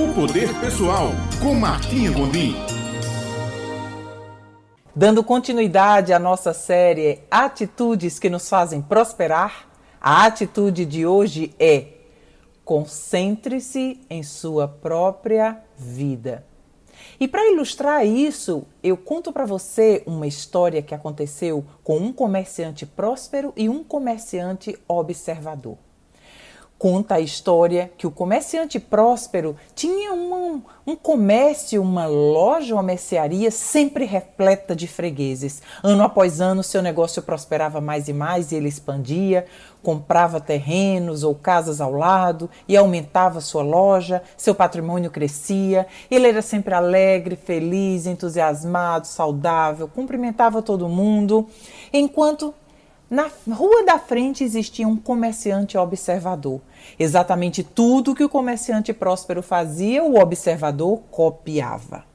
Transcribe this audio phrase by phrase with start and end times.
[0.00, 1.10] O Poder Pessoal,
[1.42, 2.54] com Martinha Gondim.
[4.96, 9.68] Dando continuidade à nossa série Atitudes que nos fazem prosperar,
[10.00, 11.88] a atitude de hoje é:
[12.64, 16.46] concentre-se em sua própria vida.
[17.20, 22.86] E para ilustrar isso, eu conto para você uma história que aconteceu com um comerciante
[22.86, 25.76] próspero e um comerciante observador
[26.80, 33.50] conta a história que o comerciante próspero tinha um, um comércio, uma loja, uma mercearia
[33.50, 35.60] sempre repleta de fregueses.
[35.82, 39.44] Ano após ano, seu negócio prosperava mais e mais e ele expandia,
[39.82, 45.86] comprava terrenos ou casas ao lado e aumentava sua loja, seu patrimônio crescia.
[46.10, 51.46] Ele era sempre alegre, feliz, entusiasmado, saudável, cumprimentava todo mundo,
[51.92, 52.54] enquanto
[53.10, 56.60] na rua da frente existia um comerciante observador.
[56.96, 62.08] Exatamente tudo que o comerciante próspero fazia, o observador copiava.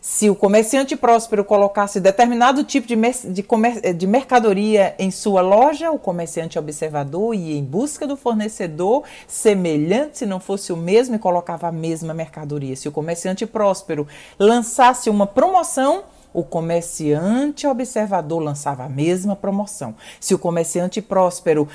[0.00, 5.98] Se o comerciante próspero colocasse determinado tipo de, de, de, mercadoria em sua loja, o
[5.98, 11.68] comerciante observador ia em busca do fornecedor semelhante, se não fosse o mesmo, e colocava
[11.68, 12.76] a mesma mercadoria.
[12.76, 14.06] Se o comerciante próspero
[14.38, 16.02] lançasse uma promoção,
[16.34, 19.94] o comerciante observador lançava a mesma promoção.
[20.20, 21.68] Se o comerciante próspero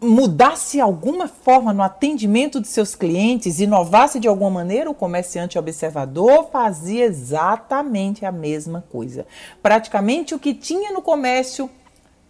[0.00, 6.50] mudasse alguma forma no atendimento de seus clientes, inovasse de alguma maneira, o comerciante observador
[6.52, 9.26] fazia exatamente a mesma coisa.
[9.60, 11.68] Praticamente o que tinha no comércio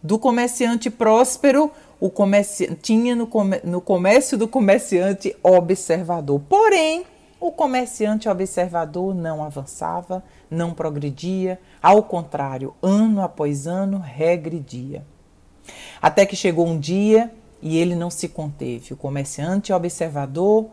[0.02, 2.74] do comerciante próspero, o comerci...
[2.80, 3.44] tinha no, com...
[3.64, 6.40] no comércio do comerciante observador.
[6.48, 7.04] Porém,
[7.40, 15.04] o comerciante observador não avançava, não progredia, ao contrário, ano após ano regredia.
[16.02, 18.92] Até que chegou um dia e ele não se conteve.
[18.92, 20.66] O comerciante observador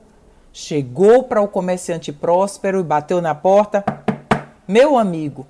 [0.52, 3.84] chegou para o comerciante próspero e bateu na porta:
[4.68, 5.46] Meu amigo,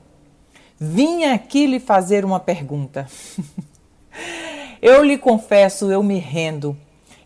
[0.78, 3.08] vim aqui lhe fazer uma pergunta.
[4.82, 6.76] eu lhe confesso, eu me rendo.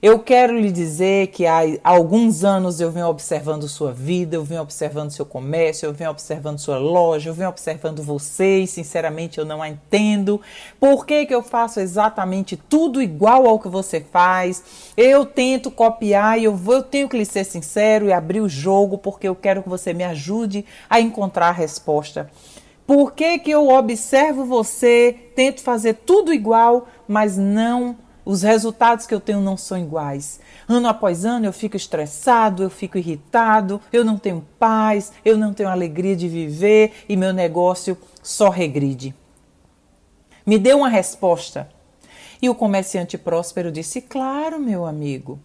[0.02, 4.62] Eu quero lhe dizer que há alguns anos eu venho observando sua vida, eu venho
[4.62, 9.46] observando seu comércio, eu venho observando sua loja, eu venho observando você e sinceramente eu
[9.46, 10.40] não a entendo.
[10.80, 14.64] Por que, que eu faço exatamente tudo igual ao que você faz?
[14.96, 18.48] Eu tento copiar e eu, vou, eu tenho que lhe ser sincero e abrir o
[18.48, 22.32] jogo porque eu quero que você me ajude a encontrar a resposta.
[22.88, 29.14] Por que, que eu observo você, tento fazer tudo igual, mas não os resultados que
[29.14, 30.40] eu tenho não são iguais.
[30.68, 35.54] Ano após ano eu fico estressado, eu fico irritado, eu não tenho paz, eu não
[35.54, 39.16] tenho alegria de viver e meu negócio só regride.
[40.46, 41.70] Me dê uma resposta.
[42.42, 45.40] E o comerciante próspero disse: Claro, meu amigo.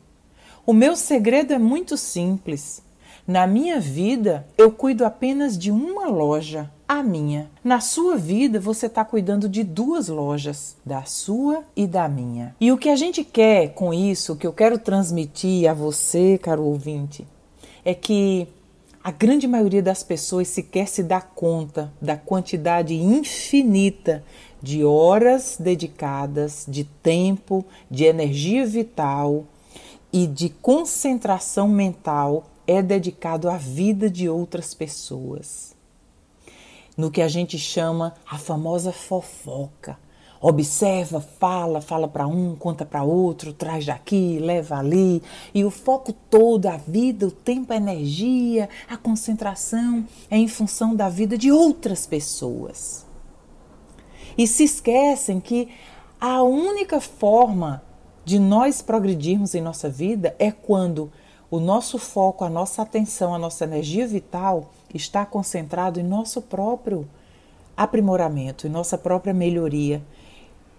[0.64, 2.82] O meu segredo é muito simples.
[3.26, 7.50] Na minha vida, eu cuido apenas de uma loja a minha.
[7.62, 12.54] Na sua vida, você está cuidando de duas lojas, da sua e da minha.
[12.60, 16.62] E o que a gente quer com isso, que eu quero transmitir a você, caro
[16.62, 17.26] ouvinte,
[17.84, 18.46] é que
[19.02, 24.24] a grande maioria das pessoas sequer se dá conta da quantidade infinita
[24.62, 29.44] de horas dedicadas, de tempo, de energia vital
[30.10, 35.73] e de concentração mental é dedicado à vida de outras pessoas
[36.96, 39.98] no que a gente chama a famosa fofoca.
[40.40, 45.22] Observa, fala, fala para um, conta para outro, traz daqui, leva ali,
[45.54, 50.94] e o foco todo, a vida, o tempo, a energia, a concentração é em função
[50.94, 53.06] da vida de outras pessoas.
[54.36, 55.70] E se esquecem que
[56.20, 57.82] a única forma
[58.24, 61.10] de nós progredirmos em nossa vida é quando
[61.54, 67.08] o nosso foco, a nossa atenção, a nossa energia vital está concentrado em nosso próprio
[67.76, 70.02] aprimoramento, em nossa própria melhoria,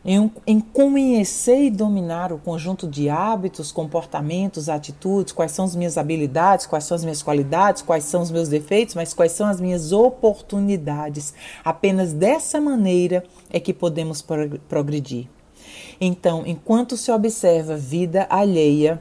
[0.04, 5.98] em, em conhecer e dominar o conjunto de hábitos, comportamentos, atitudes, quais são as minhas
[5.98, 9.62] habilidades, quais são as minhas qualidades, quais são os meus defeitos, mas quais são as
[9.62, 11.34] minhas oportunidades.
[11.64, 14.22] Apenas dessa maneira é que podemos
[14.68, 15.30] progredir.
[16.02, 19.00] Então, enquanto se observa vida alheia,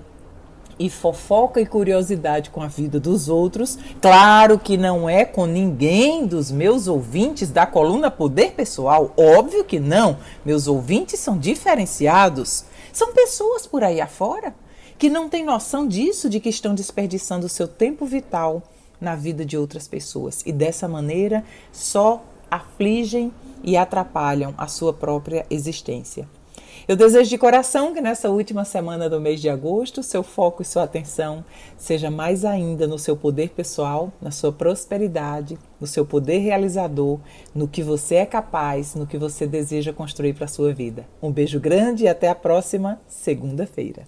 [0.78, 3.78] e fofoca e curiosidade com a vida dos outros.
[4.00, 9.78] Claro que não é com ninguém dos meus ouvintes da coluna Poder Pessoal, óbvio que
[9.78, 10.18] não.
[10.44, 12.64] Meus ouvintes são diferenciados.
[12.92, 14.54] São pessoas por aí afora
[14.98, 18.62] que não têm noção disso, de que estão desperdiçando o seu tempo vital
[19.00, 23.32] na vida de outras pessoas e dessa maneira só afligem
[23.62, 26.28] e atrapalham a sua própria existência.
[26.86, 30.66] Eu desejo de coração que nessa última semana do mês de agosto, seu foco e
[30.66, 31.42] sua atenção
[31.78, 37.18] seja mais ainda no seu poder pessoal, na sua prosperidade, no seu poder realizador,
[37.54, 41.06] no que você é capaz, no que você deseja construir para a sua vida.
[41.22, 44.06] Um beijo grande e até a próxima segunda-feira.